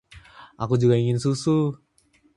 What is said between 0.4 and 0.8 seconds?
Aku